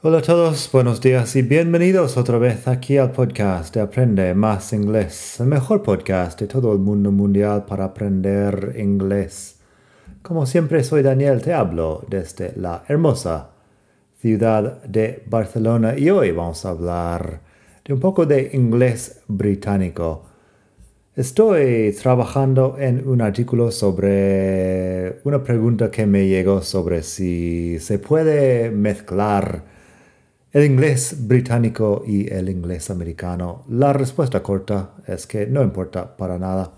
[0.00, 4.72] Hola a todos, buenos días y bienvenidos otra vez aquí al podcast de Aprende Más
[4.72, 9.58] Inglés, el mejor podcast de todo el mundo mundial para aprender inglés.
[10.22, 13.50] Como siempre soy Daniel, te hablo desde la hermosa
[14.20, 17.40] ciudad de Barcelona y hoy vamos a hablar
[17.84, 20.26] de un poco de inglés británico.
[21.16, 28.70] Estoy trabajando en un artículo sobre una pregunta que me llegó sobre si se puede
[28.70, 29.76] mezclar
[30.52, 33.64] el inglés británico y el inglés americano.
[33.68, 36.72] La respuesta corta es que no importa para nada.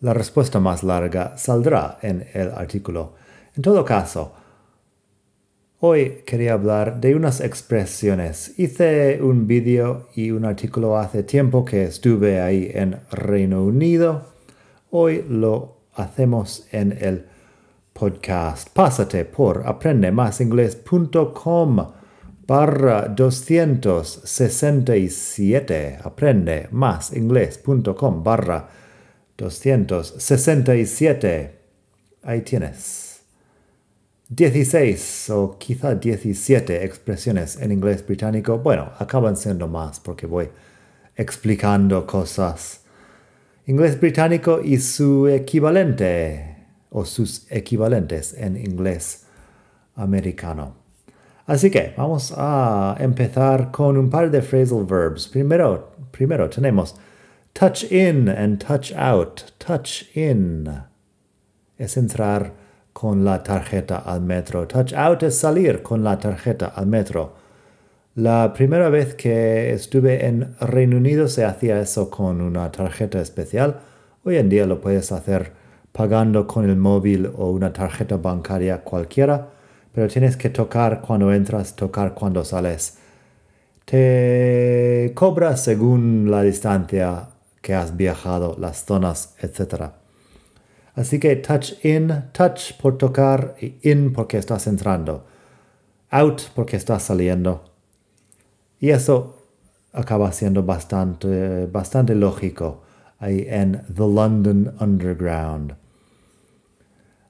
[0.00, 3.14] La respuesta más larga saldrá en el artículo.
[3.56, 4.32] En todo caso,
[5.80, 8.58] hoy quería hablar de unas expresiones.
[8.58, 14.26] Hice un vídeo y un artículo hace tiempo que estuve ahí en Reino Unido.
[14.90, 17.26] Hoy lo hacemos en el
[17.92, 18.68] podcast.
[18.72, 21.97] Pásate por aprendemasingles.com
[22.48, 25.98] barra 267.
[26.02, 28.68] Aprende más inglés.com barra
[29.36, 31.54] 267.
[32.22, 33.20] Ahí tienes.
[34.30, 38.58] 16 o quizá 17 expresiones en inglés británico.
[38.58, 40.48] Bueno, acaban siendo más porque voy
[41.16, 42.80] explicando cosas.
[43.66, 46.56] Inglés británico y su equivalente
[46.88, 49.24] o sus equivalentes en inglés
[49.94, 50.77] americano.
[51.48, 55.26] Así que vamos a empezar con un par de phrasal verbs.
[55.28, 56.94] Primero, primero tenemos
[57.54, 59.44] touch in and touch out.
[59.58, 60.68] Touch in
[61.78, 62.52] es entrar
[62.92, 64.66] con la tarjeta al metro.
[64.66, 67.32] Touch out es salir con la tarjeta al metro.
[68.14, 73.80] La primera vez que estuve en Reino Unido se hacía eso con una tarjeta especial.
[74.22, 75.52] Hoy en día lo puedes hacer
[75.92, 79.56] pagando con el móvil o una tarjeta bancaria cualquiera
[79.98, 82.98] pero tienes que tocar cuando entras, tocar cuando sales.
[83.84, 89.90] Te cobra según la distancia que has viajado, las zonas, etc.
[90.94, 95.26] Así que touch in, touch por tocar in porque estás entrando.
[96.10, 97.64] Out porque estás saliendo.
[98.78, 99.48] Y eso
[99.92, 102.84] acaba siendo bastante, bastante lógico
[103.18, 105.74] ahí en The London Underground.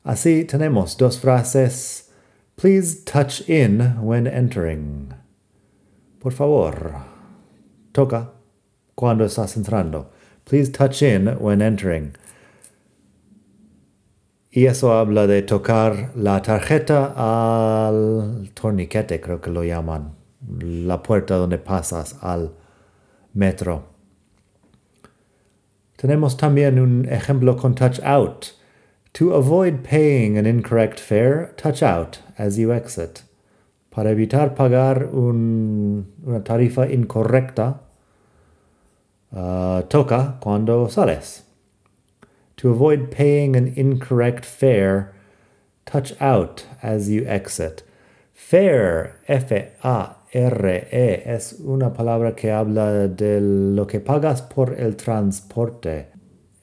[0.05, 2.08] Así tenemos dos frases
[2.59, 5.15] Please touch in when entering.
[6.19, 7.05] Por favor,
[7.93, 8.33] toca
[8.97, 10.07] cuando estás entrando.
[10.45, 12.17] Please touch in when entering.
[14.51, 20.17] Y eso habla de tocar la tarjeta al torniquete, creo que lo llaman.
[20.59, 22.51] La puerta donde pasas al
[23.35, 23.85] metro.
[25.97, 28.58] Tenemos también un ejemplo con touch out.
[29.15, 33.23] To avoid paying an incorrect fare, touch out as you exit.
[33.91, 37.81] Para evitar pagar un, una tarifa incorrecta,
[39.35, 41.43] uh, toca cuando sales.
[42.59, 45.15] To avoid paying an incorrect fare,
[45.87, 47.83] touch out as you exit.
[48.35, 56.18] Fare, F-A-R-E, es una palabra que habla de lo que pagas por el transporte.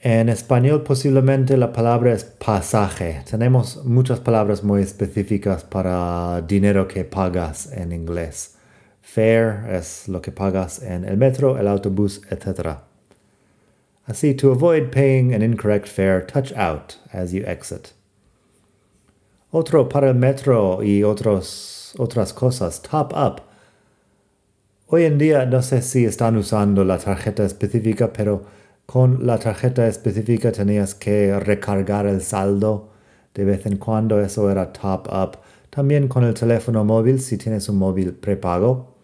[0.07, 3.23] En español posiblemente la palabra es pasaje.
[3.27, 8.53] Tenemos muchas palabras muy específicas para dinero que pagas en inglés.
[9.01, 12.81] Fare es lo que pagas en el metro, el autobús, etc.
[14.05, 17.93] Así, to avoid paying an incorrect fare, touch out as you exit.
[19.49, 23.41] Otro para el metro y otros, otras cosas, top up.
[24.85, 28.43] Hoy en día no sé si están usando la tarjeta específica, pero
[28.85, 32.91] con la tarjeta específica tenías que recargar el saldo
[33.33, 35.37] de vez en cuando, eso era top up.
[35.69, 38.95] También con el teléfono móvil, si tienes un móvil prepago,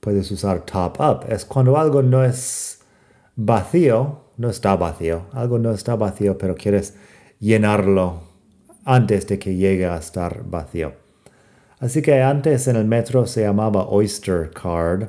[0.00, 1.32] puedes usar top up.
[1.32, 2.80] Es cuando algo no es
[3.36, 6.94] vacío, no está vacío, algo no está vacío, pero quieres
[7.38, 8.20] llenarlo
[8.84, 10.92] antes de que llegue a estar vacío.
[11.78, 15.08] Así que antes en el metro se llamaba Oyster Card,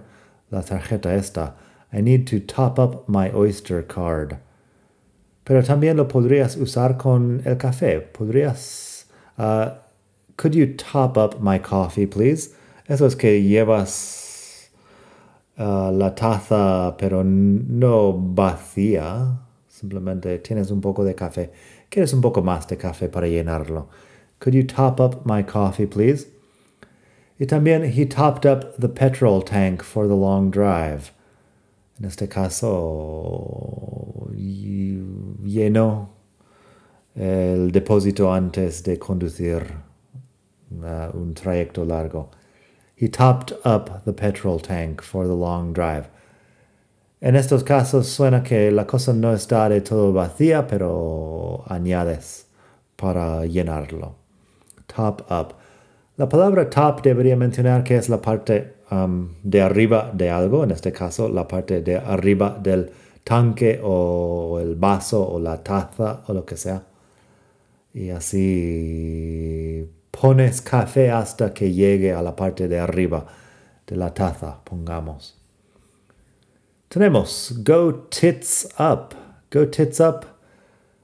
[0.49, 1.55] la tarjeta esta.
[1.93, 4.37] I need to top up my Oyster card.
[5.43, 8.01] Pero también lo podrías usar con el café.
[8.13, 9.05] Podrías...
[9.37, 9.71] Uh,
[10.37, 12.55] could you top up my coffee, please?
[12.87, 14.69] Eso es que llevas
[15.57, 19.39] uh, la taza, pero no vacía.
[19.67, 21.49] Simplemente tienes un poco de café.
[21.89, 23.87] Quieres un poco más de café para llenarlo.
[24.39, 26.27] Could you top up my coffee, please?
[27.39, 31.11] Y también, he topped up the petrol tank for the long drive.
[32.01, 36.09] En este caso, llenó
[37.13, 39.71] el depósito antes de conducir
[40.71, 42.31] uh, un trayecto largo.
[42.95, 46.09] He topped up the petrol tank for the long drive.
[47.21, 52.47] En estos casos suena que la cosa no está de todo vacía, pero añades
[52.95, 54.15] para llenarlo.
[54.87, 55.53] Top up.
[56.17, 60.71] La palabra top debería mencionar que es la parte um, de arriba de algo, en
[60.71, 62.91] este caso la parte de arriba del
[63.23, 66.83] tanque o el vaso o la taza o lo que sea.
[67.93, 73.25] Y así pones café hasta que llegue a la parte de arriba
[73.87, 75.37] de la taza, pongamos.
[76.87, 79.15] Tenemos go tits up.
[79.49, 80.25] Go tits up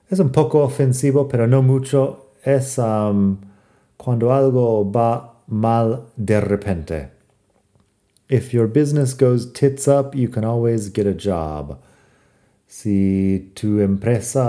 [0.09, 2.31] es un poco ofensivo, pero no mucho.
[2.43, 3.37] Es um,
[3.97, 7.16] cuando algo va mal de repente.
[8.29, 11.79] If your business goes tits up, you can always get a job.
[12.67, 14.43] Si tu empresa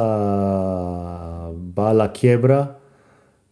[1.54, 2.76] va a la quiebra,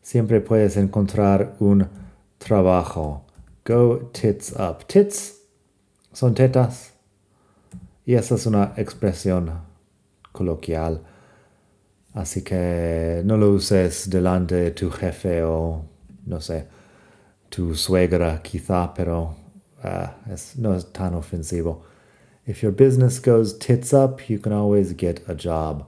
[0.03, 1.89] siempre puedes encontrar un
[2.41, 3.23] trabajo.
[3.65, 4.89] Go tits up.
[4.89, 5.35] Tits
[6.13, 6.91] son tetas.
[8.05, 9.53] Y esa es una expresión
[10.33, 11.03] coloquial.
[12.15, 15.85] Así que no lo uses delante de tu jefe o,
[16.25, 16.67] no sé,
[17.49, 19.46] tu suegra quizá, pero
[19.87, 21.83] uh, es, no tan ofensivo.
[22.47, 25.87] If your business goes tits up, you can always get a job.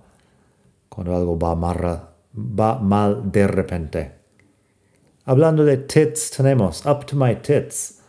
[0.91, 4.13] Cuando algo va, marra, va mal de repente.
[5.27, 8.01] Hablando de tits, tenemos up to my tits.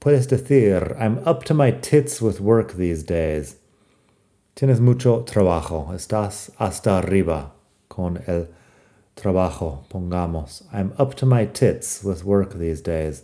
[0.00, 3.56] Puedes decir, I'm up to my tits with work these days.
[4.56, 7.52] Tienes mucho trabajo, estás hasta arriba
[7.88, 8.48] con el
[9.14, 10.64] trabajo, pongamos.
[10.72, 13.22] I'm up to my tits with work these days.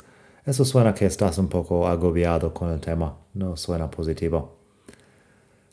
[0.48, 4.56] Eso suena que estás un poco agobiado con el tema, no suena positivo.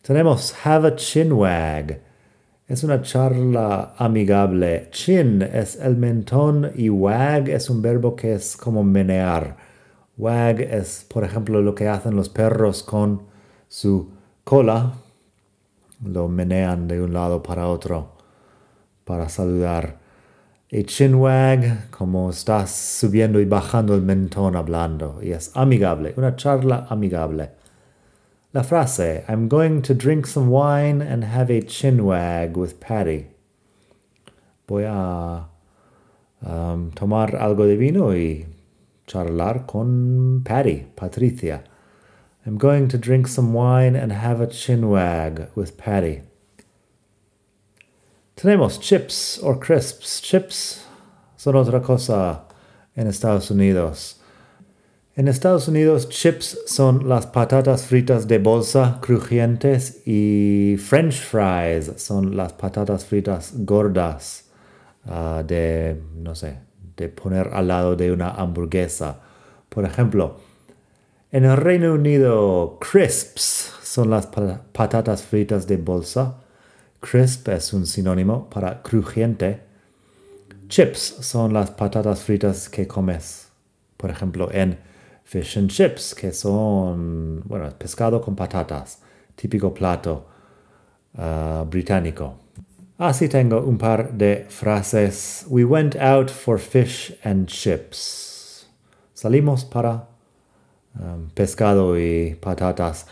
[0.01, 2.01] Tenemos have a chin wag.
[2.67, 4.89] Es una charla amigable.
[4.91, 9.55] Chin es el mentón y wag es un verbo que es como menear.
[10.17, 13.21] Wag es, por ejemplo, lo que hacen los perros con
[13.69, 14.09] su
[14.43, 14.91] cola.
[16.03, 18.09] Lo menean de un lado para otro
[19.05, 20.04] para saludar.
[20.71, 26.87] Y chinwag, como estás subiendo y bajando el mentón hablando, y es amigable, una charla
[26.89, 27.51] amigable.
[28.51, 33.27] La frase, I'm going to drink some wine and have a chinwag with Patty.
[34.67, 35.49] Voy a
[36.43, 38.47] um, tomar algo de vino y
[39.05, 41.63] charlar con Patty, Patricia.
[42.45, 46.21] I'm going to drink some wine and have a chinwag with Patty.
[48.35, 50.21] Tenemos chips or crisps.
[50.21, 50.85] Chips
[51.37, 52.43] son otra cosa
[52.93, 54.19] en Estados Unidos.
[55.15, 62.35] En Estados Unidos, chips son las patatas fritas de bolsa crujientes y French fries son
[62.35, 64.49] las patatas fritas gordas
[65.05, 66.59] uh, de, no sé,
[66.97, 69.21] de poner al lado de una hamburguesa.
[69.69, 70.35] Por ejemplo,
[71.31, 76.41] en el Reino Unido, crisps son las patatas fritas de bolsa
[77.05, 79.61] Crisp es un sinónimo para crujiente.
[80.67, 83.49] Chips son las patatas fritas que comes.
[83.95, 84.79] Por ejemplo, en
[85.23, 89.01] fish and chips, que son, bueno, pescado con patatas,
[89.35, 90.25] típico plato
[91.15, 92.39] uh, británico.
[92.97, 95.45] Así tengo un par de frases.
[95.47, 98.67] We went out for fish and chips.
[99.13, 100.07] Salimos para
[100.99, 103.05] um, pescado y patatas.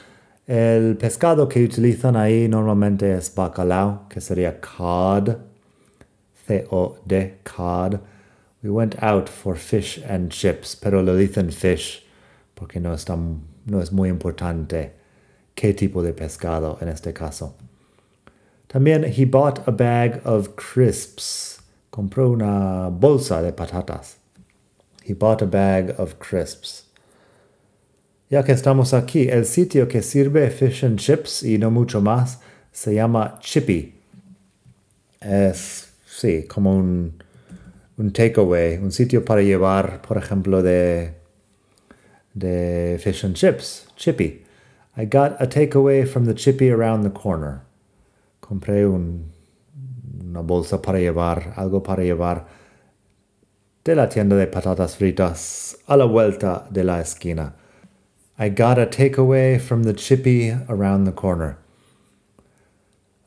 [0.46, 5.38] El pescado que utilizan ahí normalmente es bacalao, que sería cod,
[6.46, 8.00] C-O-D, cod.
[8.62, 12.04] We went out for fish and chips, pero lo dicen fish
[12.56, 14.94] porque no es, no es muy importante
[15.56, 17.56] qué tipo de pescado en este caso.
[18.68, 21.62] También, he bought a bag of crisps.
[21.92, 24.16] Compró una bolsa de patatas.
[25.04, 26.83] He bought a bag of crisps.
[28.34, 32.40] Ya que estamos aquí, el sitio que sirve fish and chips y no mucho más
[32.72, 33.94] se llama Chippy.
[35.22, 37.13] Es, sí, como un,
[37.96, 41.13] un takeaway, un sitio para llevar, por ejemplo, de,
[42.34, 43.86] de fish and chips.
[43.98, 44.44] Chippy.
[44.98, 47.62] I got a takeaway from the Chippy around the corner.
[48.40, 49.32] Compré un,
[50.28, 52.48] una bolsa para llevar, algo para llevar
[53.86, 57.58] de la tienda de patatas fritas a la vuelta de la esquina.
[58.38, 61.58] I got a takeaway from the chippy around the corner.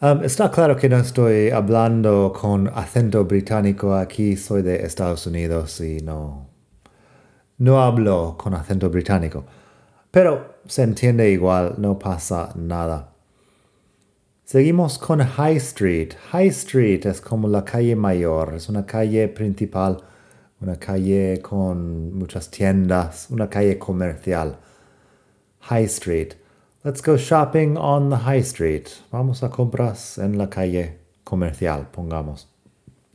[0.02, 5.80] Um, está claro que no estoy hablando con acento británico aquí, soy de Estados Unidos
[5.80, 6.48] y no,
[7.58, 9.44] no hablo con acento británico.
[10.10, 13.12] Pero se entiende igual, no pasa nada.
[14.44, 16.14] Seguimos con High Street.
[16.32, 20.02] High Street es como la calle mayor, es una calle principal,
[20.60, 24.58] una calle con muchas tiendas, una calle comercial.
[25.68, 26.36] High Street.
[26.84, 29.02] Let's go shopping on the high street.
[29.10, 30.92] Vamos a compras en la calle
[31.24, 32.44] comercial, pongamos.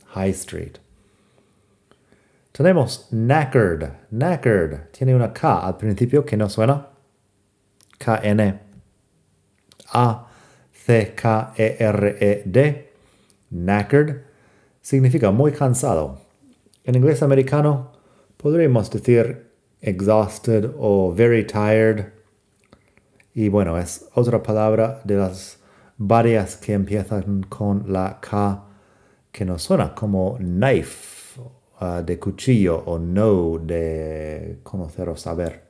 [0.08, 0.78] High Street.
[2.52, 3.92] Tenemos knackered.
[4.10, 6.88] Knackered tiene una K al principio que no suena.
[7.98, 8.60] K-N.
[9.94, 10.28] A-C-K-E-R-E-D.
[13.50, 14.24] Knackered
[14.82, 16.18] significa muy cansado.
[16.84, 17.92] En inglés americano
[18.36, 19.46] podríamos decir
[19.80, 22.12] exhausted o very tired
[23.34, 25.58] y bueno, es otra palabra de las
[25.96, 28.64] varias que empiezan con la K
[29.30, 31.40] que nos suena como knife
[31.80, 35.62] uh, de cuchillo o no de conocer o saber.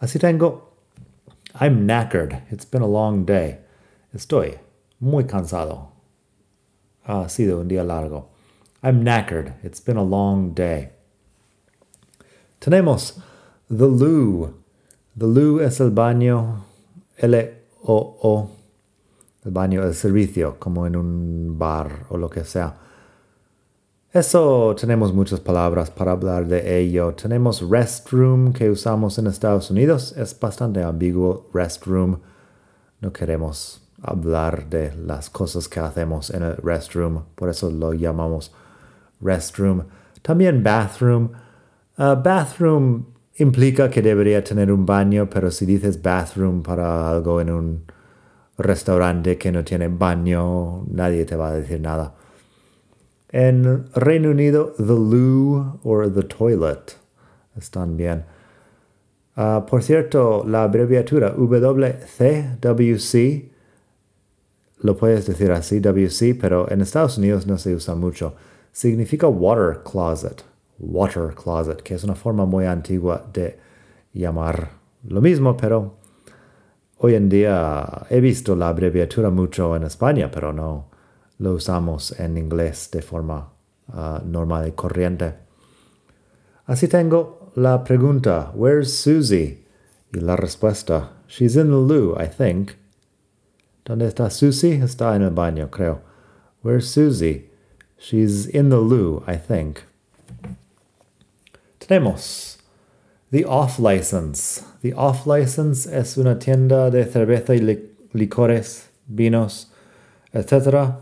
[0.00, 0.74] Así tengo,
[1.60, 2.42] I'm knackered.
[2.50, 3.58] It's been a long day.
[4.14, 4.58] Estoy
[5.00, 5.92] muy cansado.
[7.04, 8.28] Ha sido un día largo.
[8.82, 9.54] I'm knackered.
[9.64, 10.90] It's been a long day.
[12.60, 13.20] Tenemos
[13.68, 14.54] the loo
[15.18, 16.64] The loo es el baño,
[17.16, 18.50] L-O-O,
[19.44, 22.76] el baño, el servicio, como en un bar o lo que sea.
[24.12, 27.14] Eso tenemos muchas palabras para hablar de ello.
[27.14, 30.14] Tenemos restroom que usamos en Estados Unidos.
[30.16, 32.20] Es bastante ambiguo restroom.
[33.00, 37.24] No queremos hablar de las cosas que hacemos en el restroom.
[37.34, 38.52] Por eso lo llamamos
[39.20, 39.82] restroom.
[40.22, 41.30] También bathroom.
[41.98, 47.50] Uh, bathroom implica que debería tener un baño, pero si dices bathroom para algo en
[47.50, 47.84] un
[48.58, 52.14] restaurante que no tiene baño, nadie te va a decir nada.
[53.30, 56.96] En Reino Unido, the loo or the toilet
[57.56, 58.24] están bien.
[59.36, 62.64] Ah, por cierto, la abreviatura WCWC,
[64.80, 68.34] lo puedes decir así, WC, pero en Estados Unidos no se usa mucho.
[68.72, 70.47] Significa water closet
[70.78, 73.58] water closet, que es una forma muy antigua de
[74.12, 74.70] llamar
[75.04, 75.96] lo mismo, pero
[76.98, 80.90] hoy en día he visto la abreviatura mucho en España, pero no
[81.38, 83.52] lo usamos en inglés de forma
[83.88, 85.34] uh, normal y corriente.
[86.66, 89.64] Así tengo la pregunta, Where's Susie?
[90.12, 92.72] Y la respuesta, She's in the loo, I think.
[93.84, 94.82] ¿Dónde está Susie?
[94.82, 96.00] Está en el baño, creo.
[96.62, 97.50] Where's Susie?
[97.98, 99.80] She's in the loo, I think.
[101.88, 102.58] Tenemos
[103.30, 104.62] The Off License.
[104.82, 109.72] The Off License es una tienda de cerveza y licores, vinos,
[110.34, 110.96] etc.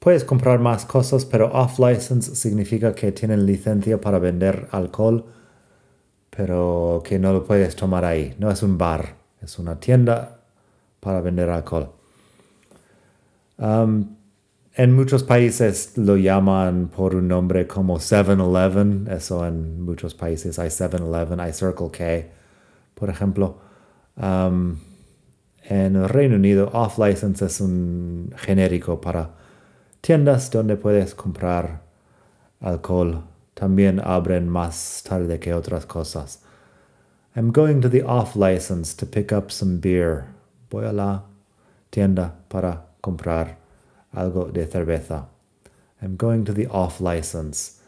[0.00, 5.26] Puedes comprar más cosas, pero off license significa que tienen licencia para vender alcohol,
[6.28, 8.34] pero que no lo puedes tomar ahí.
[8.40, 10.40] No es un bar, es una tienda
[10.98, 11.92] para vender alcohol.
[13.58, 14.16] Um,
[14.74, 19.08] en muchos países lo llaman por un nombre como 7-Eleven.
[19.10, 22.28] Eso en muchos países hay 7-Eleven, hay Circle K,
[22.94, 23.58] por ejemplo.
[24.16, 24.78] Um,
[25.64, 29.30] en el Reino Unido, off license es un genérico para
[30.00, 31.82] tiendas donde puedes comprar
[32.60, 33.24] alcohol.
[33.54, 36.40] También abren más tarde que otras cosas.
[37.36, 40.26] I'm going to the off license to pick up some beer.
[40.70, 41.24] Voy a la
[41.90, 43.59] tienda para comprar
[44.12, 45.28] algo de cerveza.
[46.02, 47.80] I'm going to the off license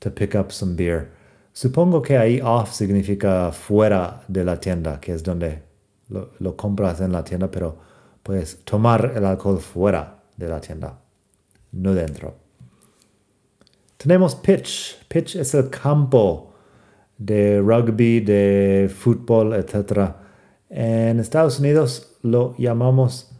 [0.00, 1.10] to pick up some beer.
[1.52, 5.62] Supongo que ahí off significa fuera de la tienda, que es donde
[6.08, 7.76] lo, compras en la tienda, pero
[8.22, 10.98] puedes tomar el alcohol fuera de la tienda,
[11.72, 12.34] no dentro.
[13.96, 15.06] Tenemos pitch.
[15.08, 16.52] Pitch es el campo
[17.18, 20.14] de rugby, de fútbol, etc.
[20.70, 23.30] En Estados Unidos lo llamamos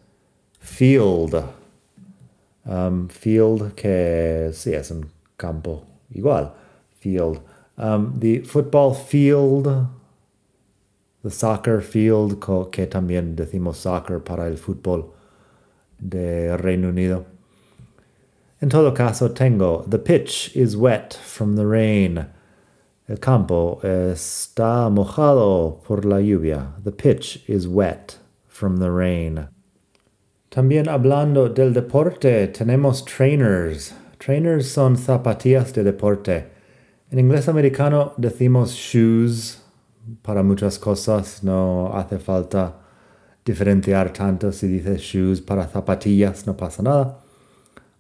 [0.59, 1.60] field
[2.71, 5.83] Um, field, que sí es un campo
[6.15, 6.53] igual.
[7.01, 7.41] Field.
[7.77, 9.89] Um, the football field,
[11.25, 12.39] the soccer field,
[12.71, 15.11] que también decimos soccer para el fútbol
[15.99, 17.27] de Reino Unido.
[18.63, 22.27] En todo caso, tengo the pitch is wet from the rain.
[23.09, 26.75] El campo está mojado por la lluvia.
[26.85, 29.49] The pitch is wet from the rain.
[30.51, 33.95] También hablando del deporte, tenemos trainers.
[34.19, 36.49] Trainers son zapatillas de deporte.
[37.13, 39.63] En inglés americano decimos shoes
[40.23, 42.75] para muchas cosas, no hace falta
[43.45, 47.21] diferenciar tanto si dices shoes para zapatillas, no pasa nada.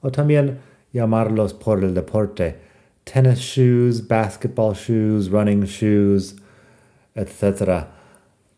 [0.00, 0.58] O también
[0.92, 2.58] llamarlos por el deporte.
[3.04, 6.34] Tennis shoes, basketball shoes, running shoes,
[7.14, 7.86] etc.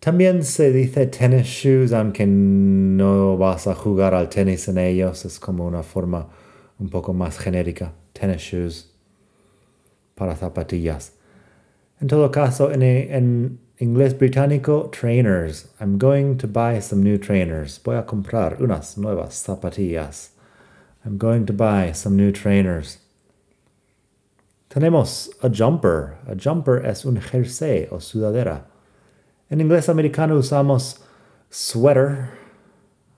[0.03, 5.25] También se dice tennis shoes, aunque no vas a jugar al tenis en ellos.
[5.25, 6.27] Es como una forma
[6.81, 7.93] un poco más genérica.
[8.13, 8.91] Tennis shoes
[10.17, 11.13] para zapatillas.
[12.01, 15.69] En todo caso, en, en inglés británico, trainers.
[15.79, 17.79] I'm going to buy some new trainers.
[17.85, 20.31] Voy a comprar unas nuevas zapatillas.
[21.05, 22.99] I'm going to buy some new trainers.
[24.69, 26.19] Tenemos a jumper.
[26.27, 28.72] A jumper es un jersey o sudadera.
[29.53, 30.97] En inglés americano usamos
[31.51, 32.31] sweater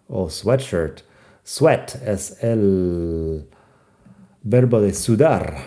[0.09, 1.03] o sweatshirt.
[1.45, 3.49] Sweat es el
[4.43, 5.59] verbo de sudar.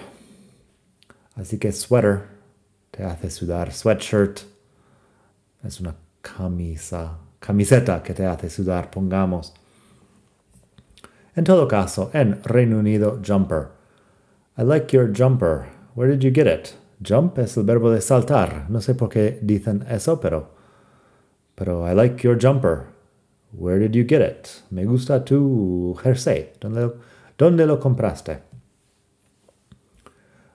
[1.37, 2.23] Así que sweater
[2.91, 3.71] te hace sudar.
[3.71, 4.41] Sweatshirt
[5.63, 9.53] es una camisa, camiseta que te hace sudar, pongamos.
[11.37, 13.69] En todo caso, en Reino Unido, jumper.
[14.57, 15.69] I like your jumper.
[15.95, 16.75] Where did you get it?
[17.01, 18.65] Jump es el verbo de saltar.
[18.69, 20.56] No sé por qué dicen eso, pero.
[21.57, 22.85] Pero I like your jumper.
[23.51, 24.61] Where did you get it?
[24.71, 26.51] Me gusta tu jersey.
[26.61, 26.93] ¿Dónde,
[27.37, 28.43] dónde lo compraste?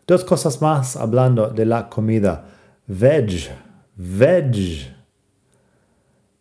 [0.06, 2.44] Dos cosas más hablando de la comida.
[2.86, 3.50] Veg.
[3.96, 4.94] Veg.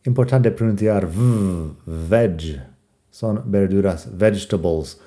[0.06, 2.72] Importante pronunciar v, veg
[3.12, 5.00] son verduras, vegetables.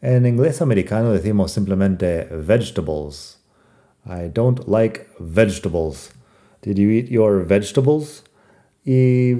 [0.00, 3.38] En inglés americano decimos simplemente vegetables.
[4.06, 6.10] I don't like vegetables.
[6.62, 8.24] Did you eat your vegetables?
[8.92, 9.36] Y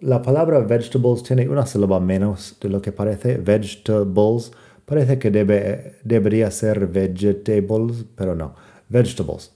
[0.00, 3.36] la palabra vegetables tiene una sílaba menos de lo que parece.
[3.36, 4.52] Vegetables.
[4.84, 8.54] Parece que debe, debería ser vegetables, pero no.
[8.88, 9.50] Vegetables.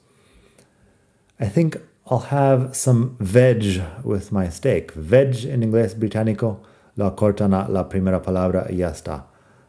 [1.38, 1.76] I think
[2.11, 4.93] I'll have some veg with my steak.
[4.97, 6.62] Veg en inglés británico
[6.97, 9.29] la cortan a la primera palabra y ya está.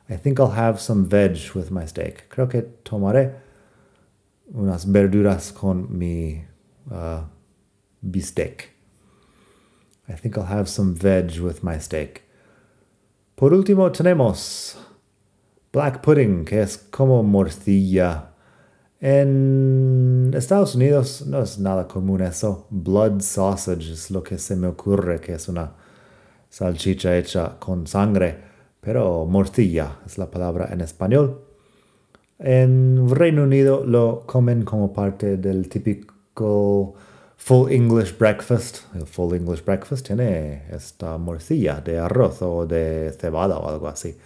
[0.09, 2.27] I think I'll have some veg with my steak.
[2.29, 3.35] Creo que tomaré
[4.55, 6.43] unas verduras con mi
[6.89, 7.21] uh,
[8.01, 8.76] bistec.
[10.09, 12.23] I think I'll have some veg with my steak.
[13.35, 14.77] Por último tenemos
[15.71, 18.31] black pudding, que es como morcilla.
[18.99, 22.65] En Estados Unidos no es nada común eso.
[22.69, 25.73] Blood sausage es lo que se me ocurre que es una
[26.49, 28.37] salchicha hecha con sangre,
[28.81, 31.41] pero morcilla es la palabra en español.
[32.39, 36.95] En Reino Unido lo comen como parte del típico
[37.37, 38.81] full English breakfast.
[38.93, 44.17] El full English breakfast tiene esta morcilla de arroz o de cebada o algo así.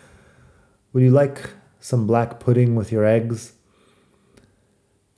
[0.93, 1.39] Would you like
[1.80, 3.54] some black pudding with your eggs?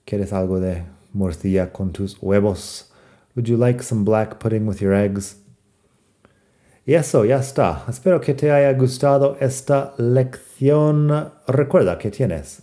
[0.05, 2.91] ¿Quieres algo de morcilla con tus huevos?
[3.35, 5.37] Would you like some black pudding with your eggs?
[6.85, 7.85] Y eso, ya está.
[7.87, 11.31] Espero que te haya gustado esta lección.
[11.47, 12.62] Recuerda que tienes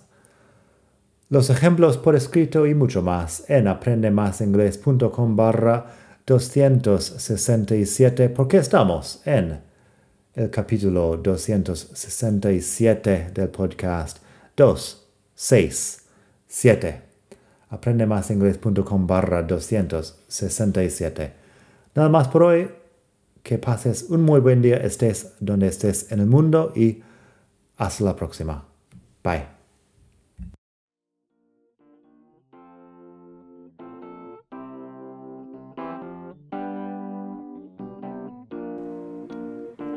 [1.30, 5.86] los ejemplos por escrito y mucho más en aprendemasingles.com barra
[6.26, 9.60] 267 porque estamos en
[10.34, 14.18] el capítulo 267 del podcast
[14.56, 17.02] 267.
[17.70, 21.32] Aprendemasingles.com barra 267.
[21.94, 22.68] Nada más por hoy
[23.42, 27.02] que pases un muy buen día, estés donde estés en el mundo y
[27.76, 28.64] hasta la próxima.
[29.22, 29.59] Bye.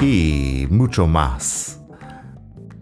[0.00, 1.78] y mucho más.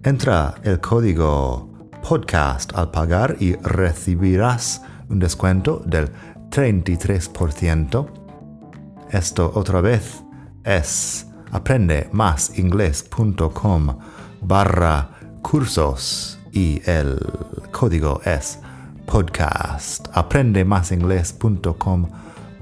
[0.03, 6.11] Entra el código podcast al pagar y recibirás un descuento del
[6.51, 8.07] 33%.
[9.11, 10.23] Esto otra vez
[10.65, 13.99] es aprendemasingles.com
[14.43, 15.11] barra
[15.43, 17.19] cursos y el
[17.71, 18.59] código es
[19.07, 20.09] podcast.
[20.13, 22.11] Aprendemasinglés.com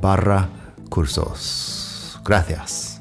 [0.01, 0.49] barra
[0.89, 2.21] cursos.
[2.25, 2.92] Gracias.